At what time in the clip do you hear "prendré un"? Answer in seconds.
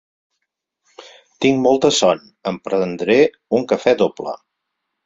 2.71-3.71